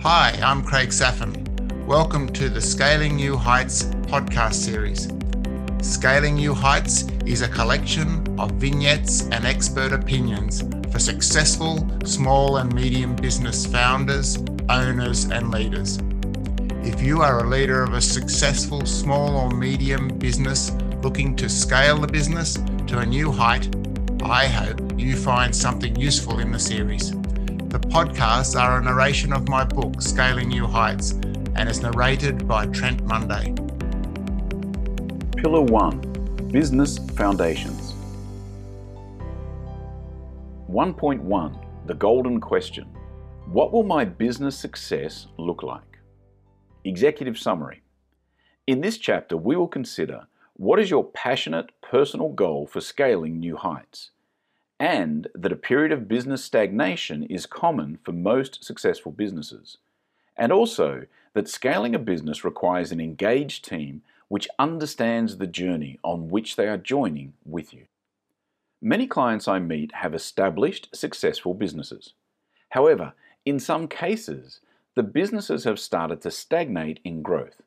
[0.00, 1.86] Hi, I'm Craig Saphin.
[1.86, 5.08] Welcome to the Scaling New Heights podcast series.
[5.80, 12.72] Scaling New Heights is a collection of vignettes and expert opinions for successful small and
[12.74, 14.36] medium business founders,
[14.68, 15.98] owners, and leaders.
[16.86, 20.72] If you are a leader of a successful small or medium business
[21.02, 23.74] looking to scale the business to a new height,
[24.22, 27.15] I hope you find something useful in the series.
[27.76, 31.10] The podcasts are a narration of my book, Scaling New Heights,
[31.56, 33.54] and is narrated by Trent Monday.
[35.36, 37.92] Pillar 1 Business Foundations
[40.70, 42.86] 1.1 The Golden Question
[43.44, 45.98] What will my business success look like?
[46.84, 47.82] Executive Summary
[48.66, 53.54] In this chapter, we will consider what is your passionate personal goal for scaling new
[53.54, 54.12] heights,
[54.78, 59.78] and that a period of business stagnation is common for most successful businesses,
[60.36, 66.28] and also that scaling a business requires an engaged team which understands the journey on
[66.28, 67.86] which they are joining with you.
[68.82, 72.12] Many clients I meet have established successful businesses.
[72.70, 74.60] However, in some cases,
[74.94, 77.62] the businesses have started to stagnate in growth.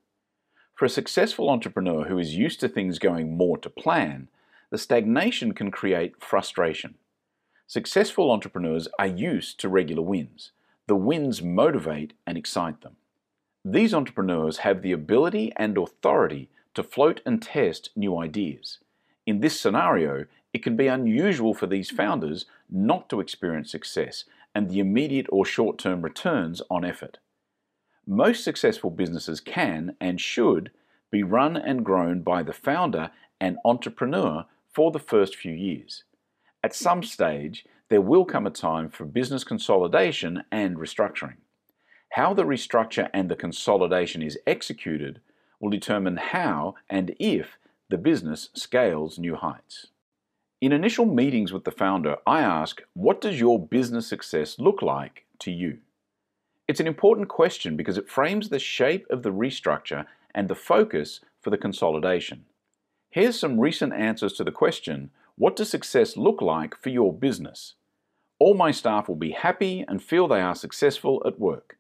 [0.75, 4.29] For a successful entrepreneur who is used to things going more to plan,
[4.71, 6.95] the stagnation can create frustration.
[7.67, 10.51] Successful entrepreneurs are used to regular wins.
[10.87, 12.95] The wins motivate and excite them.
[13.63, 18.79] These entrepreneurs have the ability and authority to float and test new ideas.
[19.25, 24.25] In this scenario, it can be unusual for these founders not to experience success
[24.55, 27.19] and the immediate or short term returns on effort.
[28.07, 30.71] Most successful businesses can and should
[31.11, 36.03] be run and grown by the founder and entrepreneur for the first few years.
[36.63, 41.37] At some stage, there will come a time for business consolidation and restructuring.
[42.13, 45.21] How the restructure and the consolidation is executed
[45.59, 47.57] will determine how and if
[47.89, 49.87] the business scales new heights.
[50.61, 55.25] In initial meetings with the founder, I ask, What does your business success look like
[55.39, 55.79] to you?
[56.67, 61.21] It's an important question because it frames the shape of the restructure and the focus
[61.41, 62.45] for the consolidation.
[63.11, 67.73] Here's some recent answers to the question What does success look like for your business?
[68.37, 71.77] All my staff will be happy and feel they are successful at work.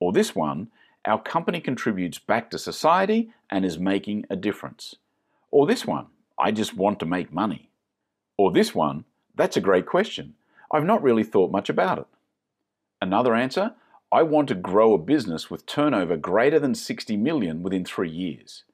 [0.00, 0.68] Or this one,
[1.04, 4.96] our company contributes back to society and is making a difference.
[5.52, 7.70] Or this one, I just want to make money.
[8.36, 9.04] Or this one,
[9.36, 10.34] that's a great question.
[10.72, 12.06] I've not really thought much about it.
[13.00, 13.74] Another answer,
[14.10, 18.64] I want to grow a business with turnover greater than 60 million within three years.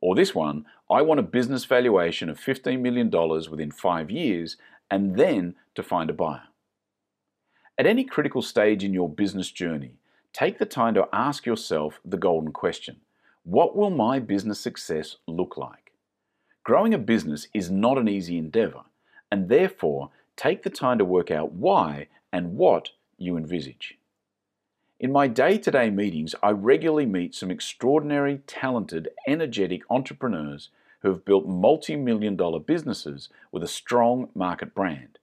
[0.00, 3.10] Or this one, I want a business valuation of $15 million
[3.50, 4.56] within five years
[4.90, 6.44] and then to find a buyer.
[7.78, 9.98] At any critical stage in your business journey,
[10.32, 12.96] take the time to ask yourself the golden question
[13.42, 15.92] What will my business success look like?
[16.64, 18.82] Growing a business is not an easy endeavor,
[19.30, 23.98] and therefore take the time to work out why and what you envisage.
[24.98, 30.70] In my day to day meetings, I regularly meet some extraordinary, talented, energetic entrepreneurs
[31.00, 35.18] who have built multi million dollar businesses with a strong market brand.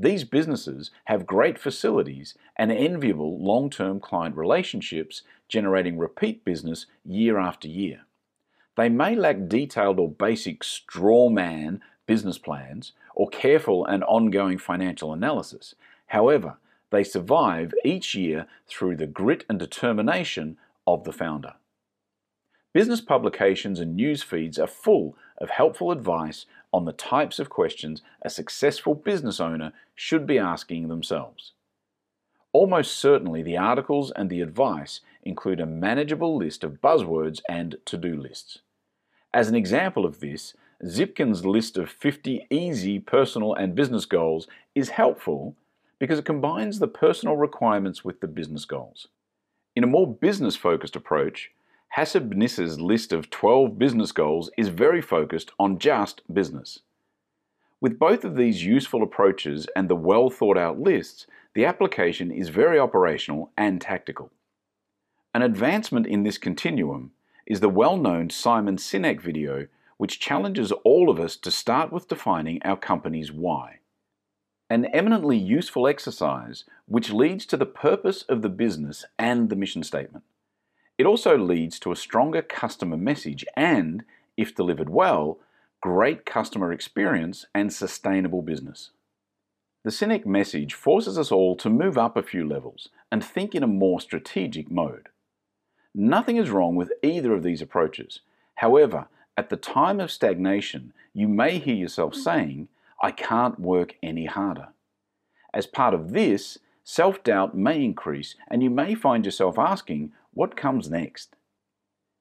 [0.00, 7.38] These businesses have great facilities and enviable long term client relationships, generating repeat business year
[7.38, 8.02] after year.
[8.76, 15.12] They may lack detailed or basic straw man business plans or careful and ongoing financial
[15.12, 15.74] analysis.
[16.06, 16.58] However,
[16.90, 20.56] they survive each year through the grit and determination
[20.86, 21.54] of the founder.
[22.72, 28.02] Business publications and news feeds are full of helpful advice on the types of questions
[28.22, 31.52] a successful business owner should be asking themselves.
[32.52, 37.96] Almost certainly, the articles and the advice include a manageable list of buzzwords and to
[37.96, 38.60] do lists.
[39.32, 44.90] As an example of this, Zipkin's list of 50 easy personal and business goals is
[44.90, 45.56] helpful
[45.98, 49.08] because it combines the personal requirements with the business goals.
[49.74, 51.50] In a more business focused approach,
[51.96, 56.80] Hasseb Nisser's list of 12 business goals is very focused on just business.
[57.80, 62.48] With both of these useful approaches and the well thought out lists, the application is
[62.48, 64.30] very operational and tactical.
[65.34, 67.12] An advancement in this continuum
[67.46, 72.08] is the well known Simon Sinek video, which challenges all of us to start with
[72.08, 73.77] defining our company's why
[74.70, 79.82] an eminently useful exercise which leads to the purpose of the business and the mission
[79.82, 80.24] statement.
[80.98, 84.04] It also leads to a stronger customer message and,
[84.36, 85.38] if delivered well,
[85.80, 88.90] great customer experience and sustainable business.
[89.84, 93.62] The Sinek message forces us all to move up a few levels and think in
[93.62, 95.08] a more strategic mode.
[95.94, 98.20] Nothing is wrong with either of these approaches.
[98.56, 99.06] However,
[99.36, 102.68] at the time of stagnation, you may hear yourself saying,
[103.02, 104.68] I can't work any harder.
[105.54, 110.56] As part of this, self doubt may increase and you may find yourself asking, What
[110.56, 111.36] comes next?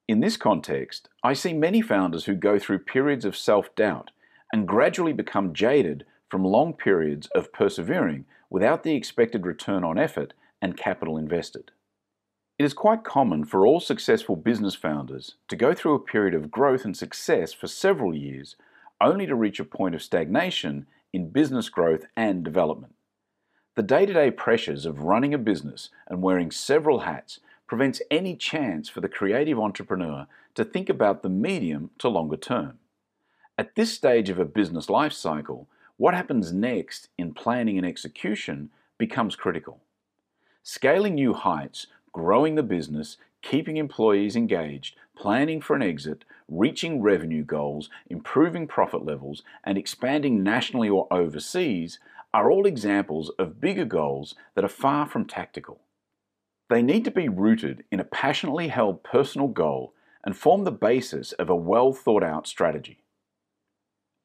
[0.07, 4.11] In this context, I see many founders who go through periods of self doubt
[4.53, 10.33] and gradually become jaded from long periods of persevering without the expected return on effort
[10.61, 11.71] and capital invested.
[12.57, 16.49] It is quite common for all successful business founders to go through a period of
[16.49, 18.55] growth and success for several years
[19.01, 22.93] only to reach a point of stagnation in business growth and development.
[23.75, 28.35] The day to day pressures of running a business and wearing several hats prevents any
[28.35, 32.79] chance for the creative entrepreneur to think about the medium to longer term.
[33.57, 35.67] At this stage of a business life cycle,
[35.97, 39.81] what happens next in planning and execution becomes critical.
[40.63, 43.17] Scaling new heights, growing the business,
[43.49, 50.43] keeping employees engaged, planning for an exit, reaching revenue goals, improving profit levels, and expanding
[50.43, 51.97] nationally or overseas
[52.33, 55.79] are all examples of bigger goals that are far from tactical.
[56.69, 59.93] They need to be rooted in a passionately held personal goal
[60.25, 62.99] and form the basis of a well thought out strategy.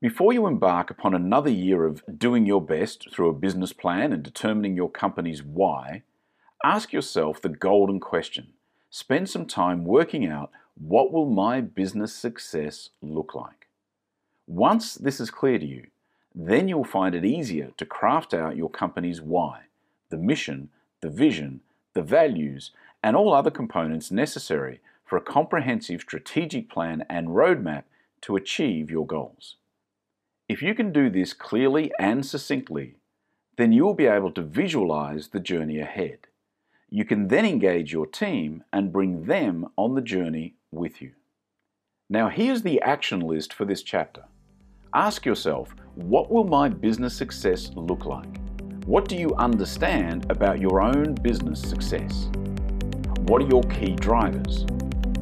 [0.00, 4.24] Before you embark upon another year of doing your best through a business plan and
[4.24, 6.02] determining your company's why,
[6.64, 8.54] ask yourself the golden question.
[8.94, 13.68] Spend some time working out what will my business success look like.
[14.46, 15.86] Once this is clear to you,
[16.34, 19.62] then you'll find it easier to craft out your company's why,
[20.10, 20.68] the mission,
[21.00, 21.62] the vision,
[21.94, 22.70] the values,
[23.02, 27.84] and all other components necessary for a comprehensive strategic plan and roadmap
[28.20, 29.56] to achieve your goals.
[30.50, 32.96] If you can do this clearly and succinctly,
[33.56, 36.18] then you will be able to visualize the journey ahead.
[36.94, 41.12] You can then engage your team and bring them on the journey with you.
[42.10, 44.24] Now, here's the action list for this chapter.
[44.92, 48.28] Ask yourself what will my business success look like?
[48.84, 52.28] What do you understand about your own business success?
[53.20, 54.66] What are your key drivers?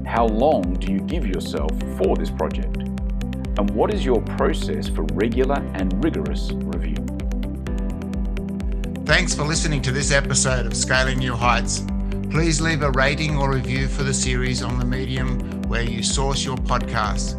[0.04, 2.78] How long do you give yourself for this project?
[2.78, 7.09] And what is your process for regular and rigorous review?
[9.10, 11.82] Thanks for listening to this episode of Scaling New Heights.
[12.30, 16.44] Please leave a rating or review for the series on the medium where you source
[16.44, 17.36] your podcasts.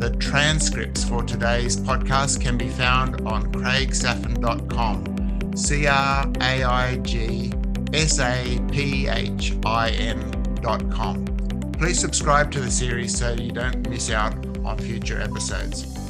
[0.00, 5.56] The transcripts for today's podcast can be found on craigsaphin.com.
[5.56, 7.52] C R A I G
[7.92, 11.26] S A P H I N.com.
[11.78, 14.34] Please subscribe to the series so you don't miss out
[14.66, 16.03] on future episodes.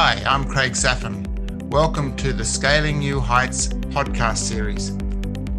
[0.00, 1.26] Hi, I'm Craig Saphin.
[1.70, 4.92] Welcome to the Scaling New Heights podcast series.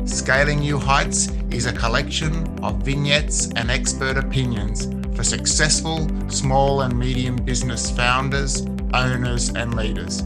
[0.09, 6.97] Scaling New Heights is a collection of vignettes and expert opinions for successful small and
[6.97, 10.23] medium business founders, owners, and leaders.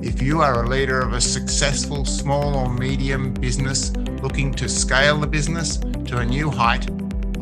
[0.00, 3.90] If you are a leader of a successful small or medium business
[4.22, 6.88] looking to scale the business to a new height,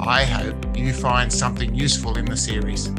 [0.01, 2.91] I hope you find something useful in the series.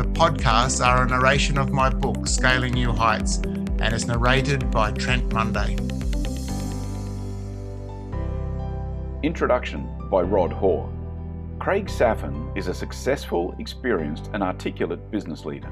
[0.00, 4.92] The podcasts are a narration of my book, Scaling New Heights, and is narrated by
[4.92, 5.76] Trent Monday.
[9.22, 10.88] Introduction by Rod Hoare.
[11.58, 15.70] Craig Saphin is a successful, experienced, and articulate business leader.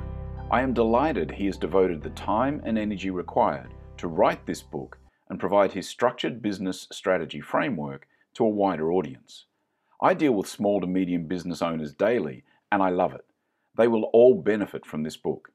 [0.50, 4.98] I am delighted he has devoted the time and energy required to write this book
[5.30, 9.46] and provide his structured business strategy framework to a wider audience.
[10.02, 13.24] I deal with small to medium business owners daily, and I love it.
[13.78, 15.52] They will all benefit from this book.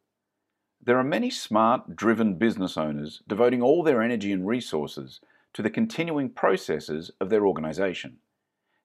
[0.82, 5.20] There are many smart, driven business owners devoting all their energy and resources
[5.52, 8.20] to the continuing processes of their organization.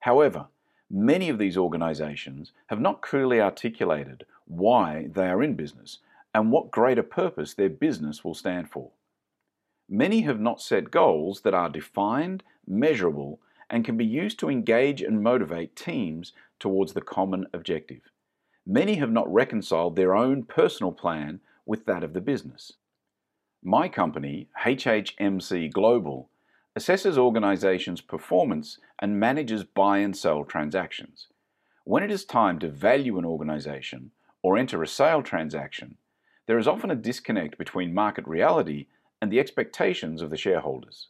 [0.00, 0.48] However,
[0.90, 5.98] many of these organizations have not clearly articulated why they are in business
[6.34, 8.90] and what greater purpose their business will stand for.
[9.88, 13.40] Many have not set goals that are defined, measurable,
[13.70, 18.02] and can be used to engage and motivate teams towards the common objective
[18.68, 22.74] many have not reconciled their own personal plan with that of the business.
[23.64, 26.28] My company, HHMC Global,
[26.78, 31.28] assesses organizations' performance and manages buy and sell transactions.
[31.84, 34.10] When it is time to value an organization
[34.42, 35.96] or enter a sale transaction,
[36.46, 38.86] there is often a disconnect between market reality
[39.20, 41.08] and the expectations of the shareholders.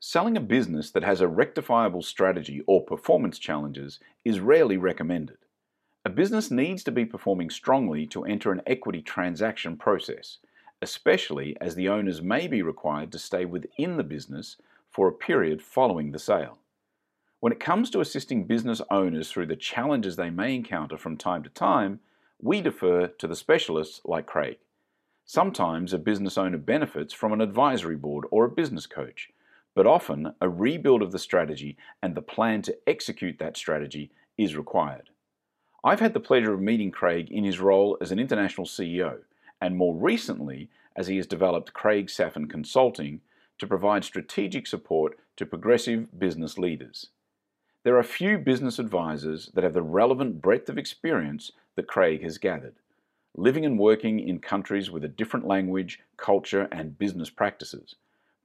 [0.00, 5.36] Selling a business that has a rectifiable strategy or performance challenges is rarely recommended.
[6.02, 10.38] A business needs to be performing strongly to enter an equity transaction process,
[10.80, 14.56] especially as the owners may be required to stay within the business
[14.88, 16.56] for a period following the sale.
[17.40, 21.42] When it comes to assisting business owners through the challenges they may encounter from time
[21.42, 22.00] to time,
[22.40, 24.56] we defer to the specialists like Craig.
[25.26, 29.28] Sometimes a business owner benefits from an advisory board or a business coach,
[29.74, 34.56] but often a rebuild of the strategy and the plan to execute that strategy is
[34.56, 35.09] required.
[35.82, 39.20] I've had the pleasure of meeting Craig in his role as an international CEO,
[39.62, 43.22] and more recently as he has developed Craig Saphin Consulting
[43.58, 47.08] to provide strategic support to progressive business leaders.
[47.82, 52.36] There are few business advisors that have the relevant breadth of experience that Craig has
[52.36, 52.74] gathered,
[53.34, 57.94] living and working in countries with a different language, culture, and business practices,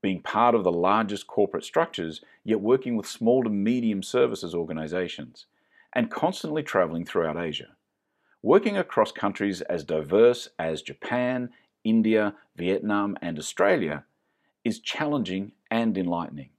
[0.01, 5.48] being part of the largest corporate structures, yet working with small to medium services organizations,
[5.96, 7.70] and constantly traveling throughout Asia.
[8.44, 11.50] Working across countries as diverse as Japan,
[11.84, 14.04] India, Vietnam, and Australia
[14.64, 16.50] is challenging and enlightening.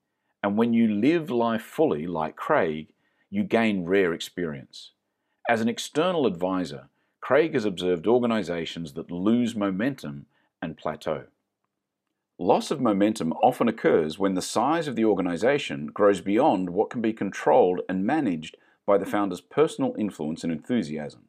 [0.43, 2.89] And when you live life fully, like Craig,
[3.31, 4.93] you gain rare experience.
[5.49, 6.89] As an external advisor,
[7.21, 10.27] Craig has observed organizations that lose momentum
[10.63, 11.25] and plateau.
[12.39, 17.01] Loss of momentum often occurs when the size of the organization grows beyond what can
[17.01, 21.23] be controlled and managed by the founder's personal influence and enthusiasm.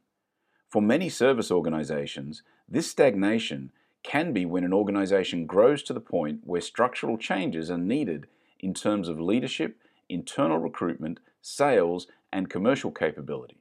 [0.70, 3.72] For many service organizations, this stagnation
[4.04, 8.28] can be when an organization grows to the point where structural changes are needed
[8.60, 13.58] in terms of leadership, internal recruitment, sales, and commercial capability.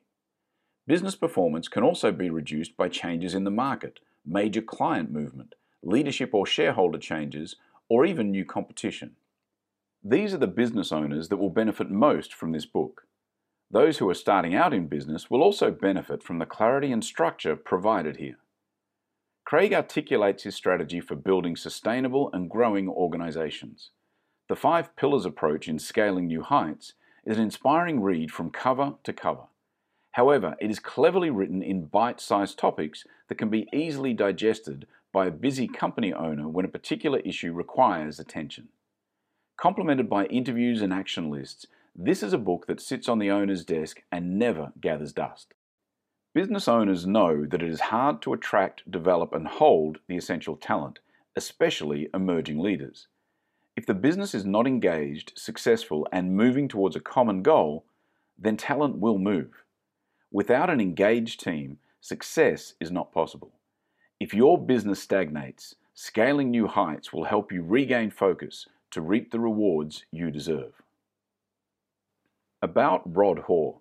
[0.87, 6.31] Business performance can also be reduced by changes in the market, major client movement, leadership
[6.33, 7.57] or shareholder changes,
[7.88, 9.17] or even new competition.
[10.05, 13.07] These are the business owners that will benefit most from this book.
[13.70, 17.56] Those who are starting out in business will also benefit from the clarity and structure
[17.56, 18.37] provided here.
[19.44, 23.90] Craig articulates his strategy for building sustainable and growing organizations.
[24.49, 26.94] The five pillars approach in scaling new heights
[27.25, 29.49] is an inspiring read from cover to cover.
[30.12, 35.26] However, it is cleverly written in bite sized topics that can be easily digested by
[35.26, 38.68] a busy company owner when a particular issue requires attention.
[39.56, 41.66] Complemented by interviews and action lists,
[41.99, 45.55] this is a book that sits on the owner's desk and never gathers dust.
[46.35, 50.99] Business owners know that it is hard to attract, develop, and hold the essential talent,
[51.37, 53.07] especially emerging leaders.
[53.76, 57.87] If the business is not engaged, successful, and moving towards a common goal,
[58.38, 59.65] then talent will move.
[60.31, 63.53] Without an engaged team, success is not possible.
[64.21, 69.41] If your business stagnates, scaling new heights will help you regain focus to reap the
[69.41, 70.83] rewards you deserve.
[72.62, 73.80] About Rod Hoare.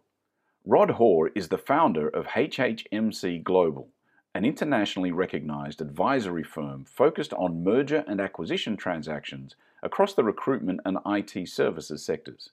[0.65, 3.87] Rod Hoare is the founder of HHMC Global,
[4.33, 10.97] an internationally recognized advisory firm focused on merger and acquisition transactions across the recruitment and
[11.05, 12.49] IT services sectors.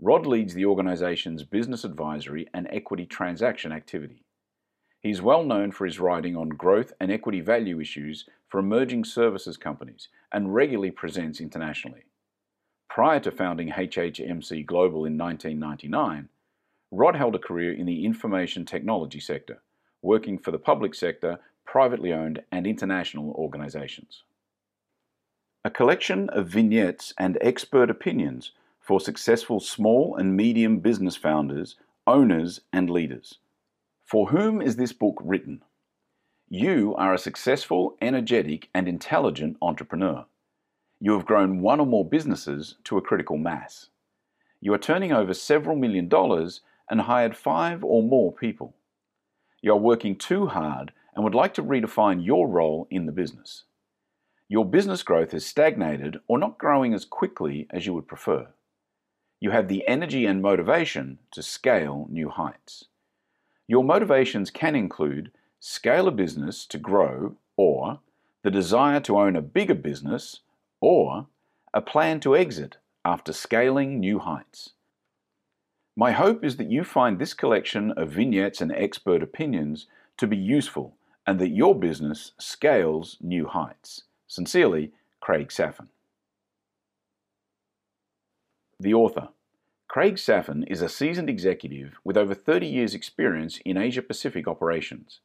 [0.00, 4.22] Rod leads the organization's business advisory and equity transaction activity.
[5.00, 9.04] He is well known for his writing on growth and equity value issues for emerging
[9.04, 12.04] services companies and regularly presents internationally.
[12.90, 16.28] Prior to founding HHMC Global in 1999,
[16.90, 19.62] Rod held a career in the information technology sector,
[20.02, 24.24] working for the public sector, privately owned, and international organizations.
[25.64, 31.76] A collection of vignettes and expert opinions for successful small and medium business founders,
[32.08, 33.38] owners, and leaders.
[34.04, 35.62] For whom is this book written?
[36.48, 40.26] You are a successful, energetic, and intelligent entrepreneur
[41.00, 43.88] you have grown one or more businesses to a critical mass.
[44.60, 48.74] You are turning over several million dollars and hired five or more people.
[49.62, 53.64] You are working too hard and would like to redefine your role in the business.
[54.48, 58.48] Your business growth has stagnated or not growing as quickly as you would prefer.
[59.38, 62.86] You have the energy and motivation to scale new heights.
[63.66, 65.30] Your motivations can include
[65.60, 68.00] scale a business to grow or
[68.42, 70.40] the desire to own a bigger business
[70.80, 71.26] or
[71.72, 74.70] a plan to exit after scaling new heights.
[75.96, 80.36] My hope is that you find this collection of vignettes and expert opinions to be
[80.36, 80.96] useful
[81.26, 84.04] and that your business scales new heights.
[84.26, 85.88] Sincerely, Craig Saphin.
[88.78, 89.28] The author,
[89.88, 95.20] Craig Saphin is a seasoned executive with over 30 years' experience in Asia Pacific operations.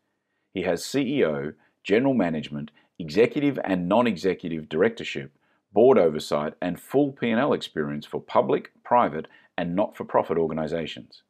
[0.54, 5.32] He has CEO, general management, executive and non-executive directorship,
[5.76, 11.22] board oversight, and full P&L experience for public, private, and not-for-profit organizations.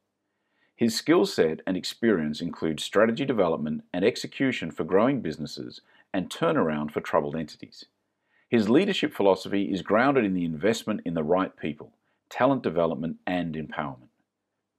[0.78, 5.82] His skill set and experience include strategy development and execution for growing businesses
[6.14, 7.84] and turnaround for troubled entities.
[8.48, 11.92] His leadership philosophy is grounded in the investment in the right people
[12.30, 14.10] talent development, and empowerment.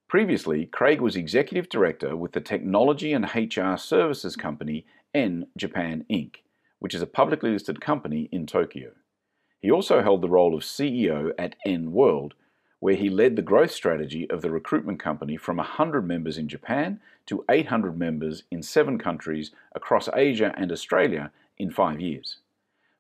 [0.09, 6.37] Previously, Craig was Executive Director with the technology and HR services company en Japan Inc.,
[6.79, 8.93] which is a publicly listed company in Tokyo.
[9.61, 12.35] He also held the role of CEO at en world,
[12.79, 17.01] where he led the growth strategy of the recruitment company from 100 members in Japan
[17.27, 22.39] to 800 members in seven countries across Asia and Australia in five years.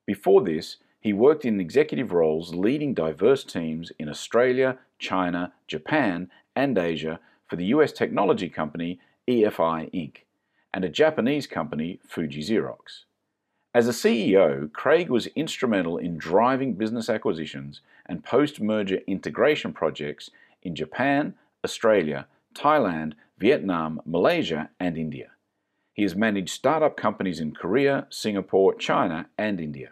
[0.06, 6.76] Before this, he worked in executive roles leading diverse teams in Australia, China, Japan, and
[6.76, 8.98] Asia for the US technology company
[9.28, 10.18] EFI Inc.
[10.72, 13.05] and a Japanese company, Fuji Xerox.
[13.76, 20.30] As a CEO, Craig was instrumental in driving business acquisitions and post merger integration projects
[20.62, 25.32] in Japan, Australia, Thailand, Vietnam, Malaysia, and India.
[25.92, 29.90] He has managed startup companies in Korea, Singapore, China, and India.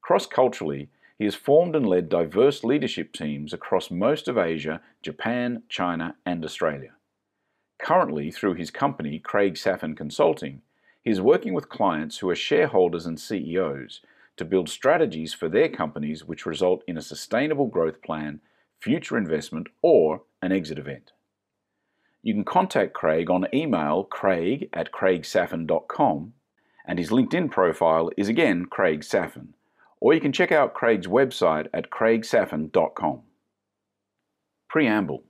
[0.00, 5.62] Cross culturally, he has formed and led diverse leadership teams across most of Asia, Japan,
[5.68, 6.90] China, and Australia.
[7.80, 10.62] Currently, through his company, Craig Saphin Consulting,
[11.06, 14.00] he is working with clients who are shareholders and CEOs
[14.36, 18.40] to build strategies for their companies which result in a sustainable growth plan,
[18.80, 21.12] future investment, or an exit event.
[22.24, 26.32] You can contact Craig on email craig at craigsaphin.com,
[26.84, 29.52] and his LinkedIn profile is again Craig Saphin
[30.00, 33.22] or you can check out Craig's website at craigsaphin.com.
[34.68, 35.22] Preamble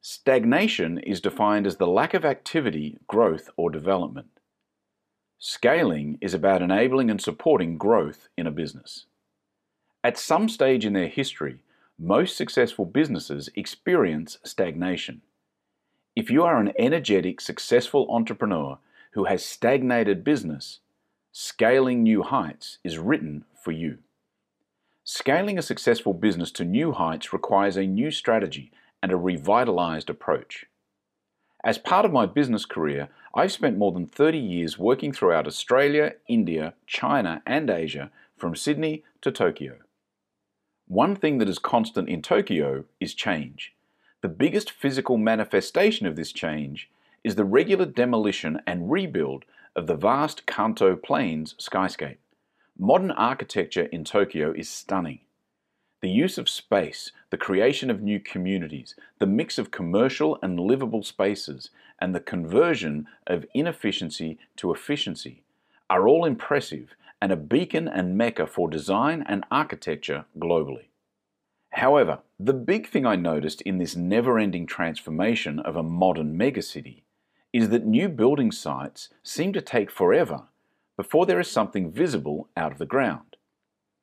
[0.00, 4.37] Stagnation is defined as the lack of activity, growth, or development.
[5.40, 9.06] Scaling is about enabling and supporting growth in a business.
[10.02, 11.60] At some stage in their history,
[11.96, 15.22] most successful businesses experience stagnation.
[16.16, 18.78] If you are an energetic, successful entrepreneur
[19.12, 20.80] who has stagnated business,
[21.30, 23.98] Scaling New Heights is written for you.
[25.04, 30.66] Scaling a successful business to new heights requires a new strategy and a revitalized approach.
[31.64, 36.14] As part of my business career, I've spent more than 30 years working throughout Australia,
[36.28, 39.78] India, China, and Asia from Sydney to Tokyo.
[40.86, 43.74] One thing that is constant in Tokyo is change.
[44.20, 46.88] The biggest physical manifestation of this change
[47.24, 49.44] is the regular demolition and rebuild
[49.74, 52.18] of the vast Kanto Plains skyscape.
[52.78, 55.20] Modern architecture in Tokyo is stunning.
[56.00, 61.02] The use of space, the creation of new communities, the mix of commercial and livable
[61.02, 65.42] spaces, and the conversion of inefficiency to efficiency
[65.90, 70.86] are all impressive and a beacon and mecca for design and architecture globally.
[71.70, 77.02] However, the big thing I noticed in this never ending transformation of a modern megacity
[77.52, 80.44] is that new building sites seem to take forever
[80.96, 83.27] before there is something visible out of the ground.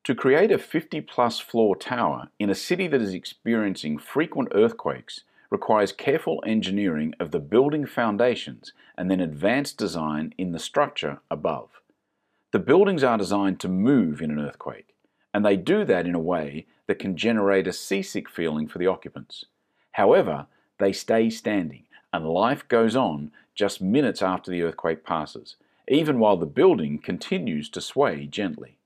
[0.06, 5.22] To create a 50 plus floor tower in a city that is experiencing frequent earthquakes
[5.50, 11.80] requires careful engineering of the building foundations and then advanced design in the structure above.
[12.52, 14.94] The buildings are designed to move in an earthquake,
[15.34, 18.86] and they do that in a way that can generate a seasick feeling for the
[18.86, 19.46] occupants.
[19.90, 20.46] However,
[20.78, 25.56] they stay standing, and life goes on just minutes after the earthquake passes,
[25.88, 28.78] even while the building continues to sway gently.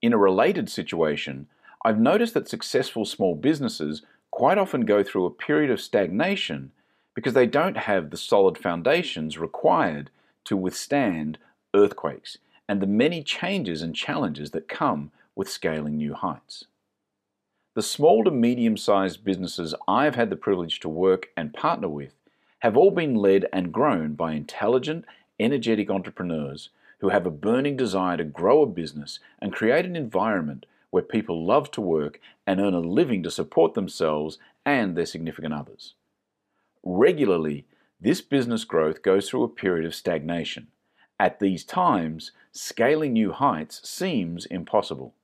[0.00, 1.48] In a related situation,
[1.84, 6.70] I've noticed that successful small businesses quite often go through a period of stagnation
[7.14, 10.10] because they don't have the solid foundations required
[10.44, 11.38] to withstand
[11.74, 16.64] earthquakes and the many changes and challenges that come with scaling new heights.
[17.74, 22.14] The small to medium sized businesses I've had the privilege to work and partner with
[22.60, 25.04] have all been led and grown by intelligent
[25.40, 30.66] energetic entrepreneurs who have a burning desire to grow a business and create an environment
[30.90, 35.54] where people love to work and earn a living to support themselves and their significant
[35.54, 35.94] others.
[36.82, 37.66] Regularly,
[38.00, 40.68] this business growth goes through a period of stagnation.
[41.20, 45.14] At these times, scaling new heights seems impossible,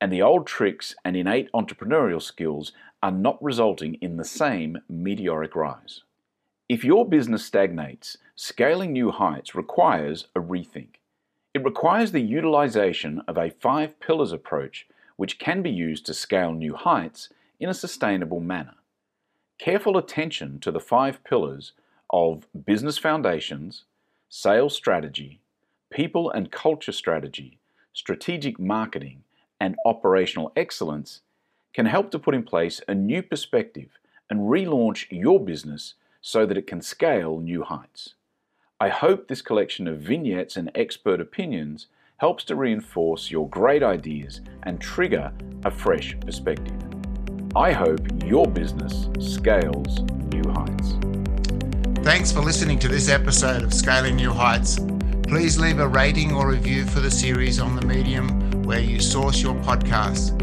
[0.00, 5.54] and the old tricks and innate entrepreneurial skills are not resulting in the same meteoric
[5.54, 6.02] rise.
[6.68, 10.99] If your business stagnates, scaling new heights requires a rethink.
[11.52, 14.86] It requires the utilization of a five pillars approach
[15.16, 18.76] which can be used to scale new heights in a sustainable manner.
[19.60, 21.72] careful attention to the five pillars
[22.10, 23.84] of business foundations,
[24.30, 25.40] sales strategy,
[25.90, 27.58] people and culture strategy,
[27.92, 29.22] strategic marketing,
[29.60, 31.20] and operational excellence
[31.74, 33.98] can help to put in place a new perspective
[34.30, 38.14] and relaunch your business so that it can scale new heights.
[38.82, 44.40] I hope this collection of vignettes and expert opinions helps to reinforce your great ideas
[44.62, 45.34] and trigger
[45.66, 46.82] a fresh perspective.
[47.54, 50.00] I hope your business scales
[50.32, 50.94] new heights.
[52.02, 54.78] Thanks for listening to this episode of Scaling New Heights.
[55.24, 59.42] Please leave a rating or review for the series on the medium where you source
[59.42, 60.34] your podcasts.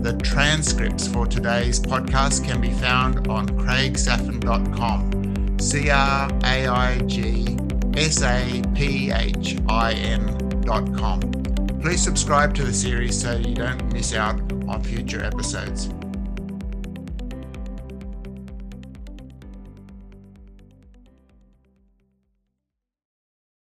[0.00, 5.58] The transcripts for today's podcast can be found on craigsaphin.com.
[5.58, 7.56] C R A I G
[7.96, 11.20] S A P H I N.com.
[11.80, 15.88] Please subscribe to the series so you don't miss out on future episodes.